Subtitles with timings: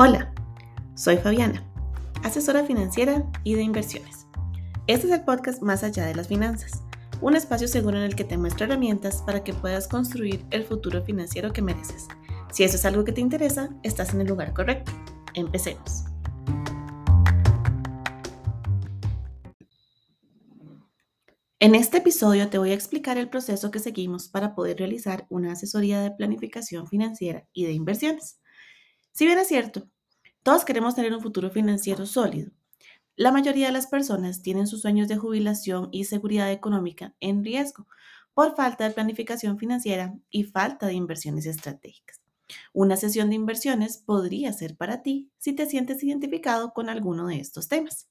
[0.00, 0.32] Hola,
[0.94, 1.68] soy Fabiana,
[2.22, 4.28] asesora financiera y de inversiones.
[4.86, 6.84] Este es el podcast Más allá de las finanzas,
[7.20, 11.02] un espacio seguro en el que te muestro herramientas para que puedas construir el futuro
[11.02, 12.06] financiero que mereces.
[12.52, 14.92] Si eso es algo que te interesa, estás en el lugar correcto.
[15.34, 16.04] Empecemos.
[21.58, 25.54] En este episodio te voy a explicar el proceso que seguimos para poder realizar una
[25.54, 28.38] asesoría de planificación financiera y de inversiones.
[29.18, 29.88] Si bien es cierto,
[30.44, 32.52] todos queremos tener un futuro financiero sólido,
[33.16, 37.88] la mayoría de las personas tienen sus sueños de jubilación y seguridad económica en riesgo
[38.32, 42.20] por falta de planificación financiera y falta de inversiones estratégicas.
[42.72, 47.40] Una sesión de inversiones podría ser para ti si te sientes identificado con alguno de
[47.40, 48.06] estos temas.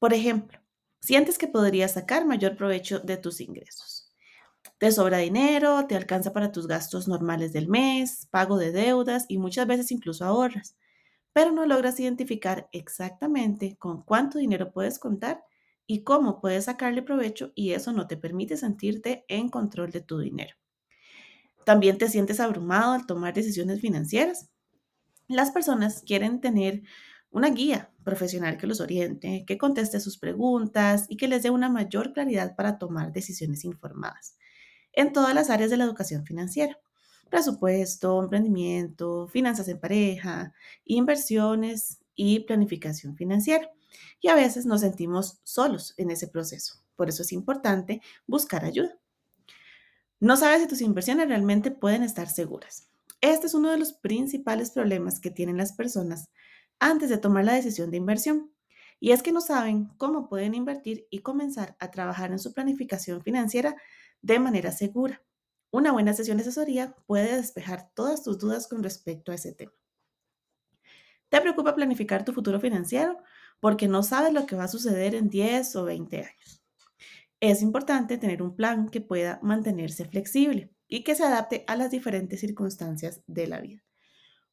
[0.00, 0.58] Por ejemplo,
[1.00, 3.99] sientes que podrías sacar mayor provecho de tus ingresos
[4.80, 9.36] te sobra dinero, te alcanza para tus gastos normales del mes, pago de deudas y
[9.36, 10.74] muchas veces incluso ahorras,
[11.34, 15.44] pero no logras identificar exactamente con cuánto dinero puedes contar
[15.86, 20.18] y cómo puedes sacarle provecho y eso no te permite sentirte en control de tu
[20.18, 20.56] dinero.
[21.66, 24.48] También te sientes abrumado al tomar decisiones financieras.
[25.28, 26.84] Las personas quieren tener
[27.30, 31.68] una guía profesional que los oriente, que conteste sus preguntas y que les dé una
[31.68, 34.38] mayor claridad para tomar decisiones informadas
[34.92, 36.78] en todas las áreas de la educación financiera.
[37.28, 40.52] Presupuesto, emprendimiento, finanzas en pareja,
[40.84, 43.70] inversiones y planificación financiera.
[44.20, 46.82] Y a veces nos sentimos solos en ese proceso.
[46.96, 48.98] Por eso es importante buscar ayuda.
[50.18, 52.90] No sabes si tus inversiones realmente pueden estar seguras.
[53.22, 56.28] Este es uno de los principales problemas que tienen las personas
[56.78, 58.52] antes de tomar la decisión de inversión.
[58.98, 63.22] Y es que no saben cómo pueden invertir y comenzar a trabajar en su planificación
[63.22, 63.76] financiera
[64.22, 65.22] de manera segura.
[65.70, 69.72] Una buena sesión de asesoría puede despejar todas tus dudas con respecto a ese tema.
[71.28, 73.18] ¿Te preocupa planificar tu futuro financiero
[73.60, 76.62] porque no sabes lo que va a suceder en 10 o 20 años?
[77.38, 81.90] Es importante tener un plan que pueda mantenerse flexible y que se adapte a las
[81.90, 83.82] diferentes circunstancias de la vida.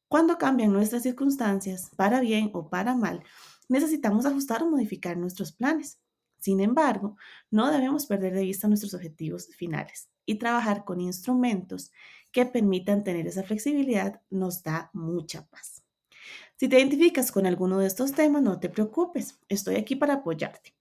[0.06, 3.22] Cuando cambian nuestras circunstancias, para bien o para mal,
[3.68, 6.00] necesitamos ajustar o modificar nuestros planes.
[6.38, 7.16] Sin embargo,
[7.50, 11.92] no debemos perder de vista nuestros objetivos finales y trabajar con instrumentos
[12.30, 15.82] que permitan tener esa flexibilidad nos da mucha paz.
[16.56, 20.74] Si te identificas con alguno de estos temas, no te preocupes, estoy aquí para apoyarte.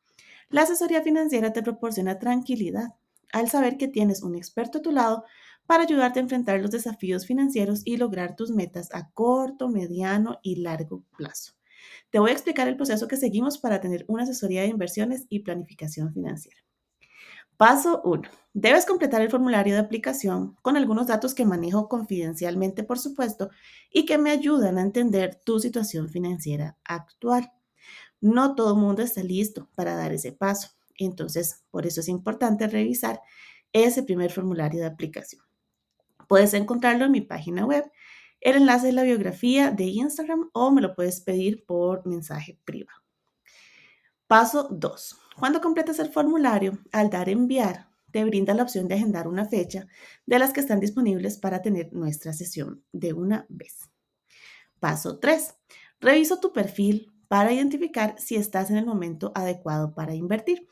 [0.49, 2.95] La asesoría financiera te proporciona tranquilidad
[3.33, 5.25] al saber que tienes un experto a tu lado
[5.65, 10.57] para ayudarte a enfrentar los desafíos financieros y lograr tus metas a corto, mediano y
[10.57, 11.56] largo plazo.
[12.09, 15.39] Te voy a explicar el proceso que seguimos para tener una asesoría de inversiones y
[15.39, 16.57] planificación financiera.
[17.57, 18.29] Paso 1.
[18.53, 23.49] Debes completar el formulario de aplicación con algunos datos que manejo confidencialmente, por supuesto,
[23.91, 27.51] y que me ayudan a entender tu situación financiera actual.
[28.21, 32.67] No todo el mundo está listo para dar ese paso, entonces por eso es importante
[32.67, 33.21] revisar
[33.73, 35.41] ese primer formulario de aplicación.
[36.27, 37.91] Puedes encontrarlo en mi página web
[38.41, 43.01] el enlace es la biografía de Instagram o me lo puedes pedir por mensaje privado.
[44.27, 45.19] Paso 2.
[45.39, 49.87] Cuando completas el formulario, al dar enviar, te brinda la opción de agendar una fecha
[50.25, 53.89] de las que están disponibles para tener nuestra sesión de una vez.
[54.79, 55.55] Paso 3.
[55.99, 60.67] Reviso tu perfil para identificar si estás en el momento adecuado para invertir.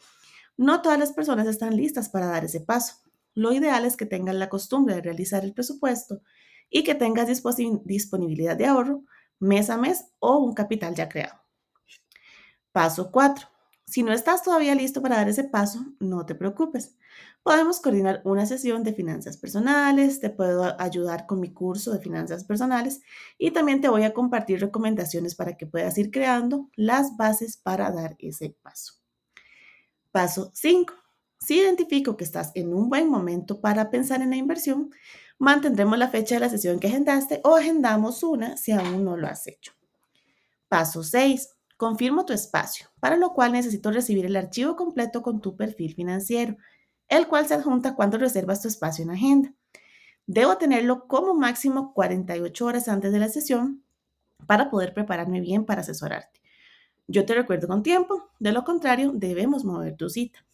[0.58, 2.96] No todas las personas están listas para dar ese paso.
[3.34, 6.22] Lo ideal es que tengan la costumbre de realizar el presupuesto
[6.70, 9.04] y que tengas disponibilidad de ahorro
[9.40, 11.40] mes a mes o un capital ya creado.
[12.72, 13.48] Paso 4.
[13.88, 16.98] Si no estás todavía listo para dar ese paso, no te preocupes.
[17.44, 22.44] Podemos coordinar una sesión de finanzas personales, te puedo ayudar con mi curso de finanzas
[22.44, 23.02] personales
[23.38, 27.92] y también te voy a compartir recomendaciones para que puedas ir creando las bases para
[27.92, 28.96] dar ese paso.
[30.12, 30.94] Paso 5.
[31.40, 34.90] Si identifico que estás en un buen momento para pensar en la inversión,
[35.38, 39.28] mantendremos la fecha de la sesión que agendaste o agendamos una si aún no lo
[39.28, 39.74] has hecho.
[40.68, 41.50] Paso 6.
[41.78, 46.56] Confirmo tu espacio, para lo cual necesito recibir el archivo completo con tu perfil financiero,
[47.10, 49.54] el cual se adjunta cuando reservas tu espacio en agenda.
[50.26, 53.84] Debo tenerlo como máximo 48 horas antes de la sesión
[54.48, 56.42] para poder prepararme bien para asesorarte.
[57.08, 60.46] Yo te recuerdo con tiempo, de lo contrario debemos mover tu cita.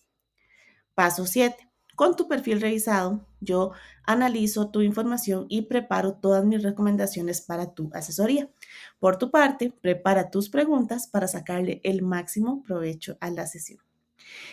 [0.95, 1.69] Paso 7.
[1.95, 3.71] Con tu perfil revisado, yo
[4.03, 8.49] analizo tu información y preparo todas mis recomendaciones para tu asesoría.
[8.99, 13.79] Por tu parte, prepara tus preguntas para sacarle el máximo provecho a la sesión.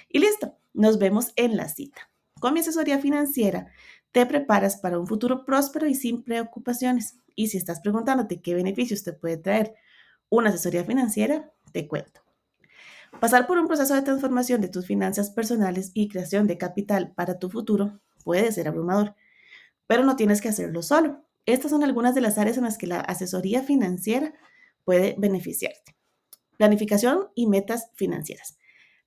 [0.08, 2.10] Y listo, nos vemos en la cita.
[2.40, 3.68] Con mi asesoría financiera,
[4.10, 7.16] te preparas para un futuro próspero y sin preocupaciones.
[7.36, 9.72] y si estás preguntándote qué beneficios te puede traer
[10.28, 12.20] una asesoría financiera, te cuento.
[13.20, 17.38] Pasar por un proceso de transformación de tus finanzas personales y creación de capital para
[17.38, 19.14] tu futuro puede ser abrumador,
[19.86, 21.24] pero no tienes que hacerlo solo.
[21.46, 24.34] Estas son algunas de las áreas en las que la asesoría financiera
[24.84, 25.96] puede beneficiarte.
[26.58, 28.58] Planificación y metas financieras.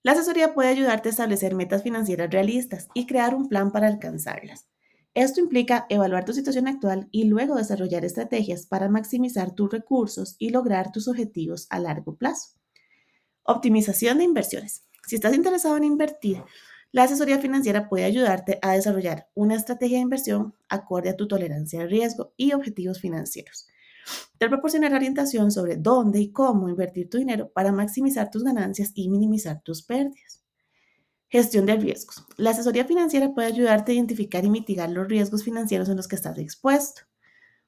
[0.01, 4.65] La asesoría puede ayudarte a establecer metas financieras realistas y crear un plan para alcanzarlas.
[5.13, 10.49] Esto implica evaluar tu situación actual y luego desarrollar estrategias para maximizar tus recursos y
[10.49, 12.55] lograr tus objetivos a largo plazo.
[13.43, 14.87] Optimización de inversiones.
[15.05, 16.43] Si estás interesado en invertir,
[16.91, 21.81] la asesoría financiera puede ayudarte a desarrollar una estrategia de inversión acorde a tu tolerancia
[21.81, 23.67] al riesgo y objetivos financieros.
[24.37, 29.09] Te proporcionará orientación sobre dónde y cómo invertir tu dinero para maximizar tus ganancias y
[29.09, 30.43] minimizar tus pérdidas.
[31.29, 32.25] Gestión de riesgos.
[32.35, 36.17] La asesoría financiera puede ayudarte a identificar y mitigar los riesgos financieros en los que
[36.17, 37.03] estás expuesto.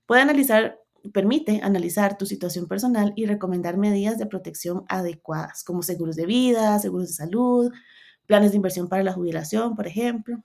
[0.06, 0.82] Puede analizar,
[1.14, 6.78] permite analizar tu situación personal y recomendar medidas de protección adecuadas, como seguros de vida,
[6.80, 7.72] seguros de salud,
[8.26, 10.44] planes de inversión para la jubilación, por ejemplo.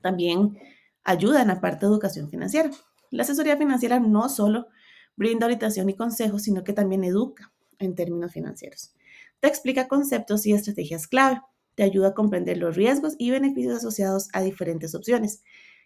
[0.00, 0.58] También
[1.04, 2.70] ayuda en la parte de educación financiera.
[3.10, 4.68] La asesoría financiera no solo
[5.16, 8.94] brinda orientación y consejos, sino que también educa en términos financieros.
[9.40, 11.40] Te explica conceptos y estrategias clave,
[11.74, 15.42] te ayuda a comprender los riesgos y beneficios asociados a diferentes opciones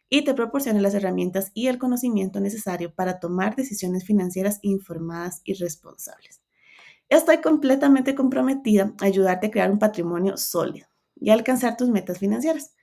[0.08, 5.54] y te proporciona las herramientas y el conocimiento necesario para tomar decisiones financieras informadas y
[5.54, 6.45] responsables.
[7.08, 12.74] Estoy completamente comprometida a ayudarte a crear un patrimonio sólido y alcanzar tus metas financieras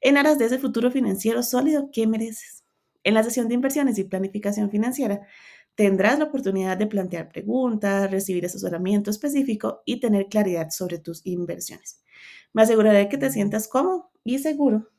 [0.00, 2.64] en aras de ese futuro financiero sólido que mereces.
[3.04, 5.20] En la sesión de inversiones y planificación financiera
[5.74, 12.02] tendrás la oportunidad de plantear preguntas, recibir asesoramiento específico y tener claridad sobre tus inversiones.
[12.54, 14.90] Me aseguraré que te sientas cómodo y seguro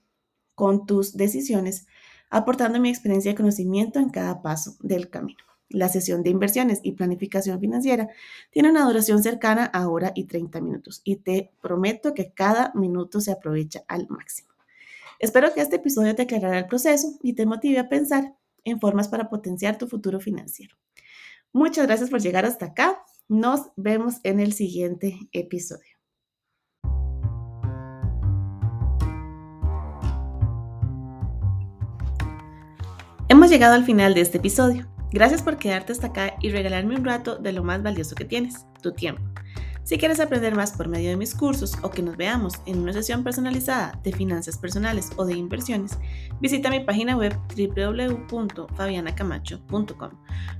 [0.53, 1.87] con tus decisiones,
[2.29, 5.46] aportando mi experiencia y conocimiento en cada paso del camino.
[5.69, 8.07] La sesión de inversiones y planificación financiera
[8.51, 13.19] tiene una duración cercana a hora y 30 minutos y te prometo que cada minuto
[13.19, 14.49] se aprovecha al máximo.
[15.19, 19.07] Espero que este episodio te aclarara el proceso y te motive a pensar en formas
[19.07, 20.75] para potenciar tu futuro financiero.
[21.51, 23.03] Muchas gracias por llegar hasta acá.
[23.27, 25.97] Nos vemos en el siguiente episodio.
[33.29, 34.87] Hemos llegado al final de este episodio.
[35.11, 38.65] Gracias por quedarte hasta acá y regalarme un rato de lo más valioso que tienes,
[38.81, 39.23] tu tiempo.
[39.87, 42.91] Si quieres aprender más por medio de mis cursos o que nos veamos en una
[42.91, 45.97] sesión personalizada de finanzas personales o de inversiones,
[46.41, 50.09] visita mi página web www.fabianacamacho.com.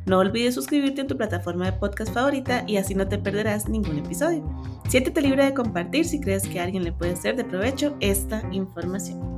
[0.05, 3.97] No olvides suscribirte en tu plataforma de podcast favorita y así no te perderás ningún
[3.97, 4.49] episodio.
[4.87, 8.41] Siéntete libre de compartir si crees que a alguien le puede ser de provecho esta
[8.53, 9.36] información.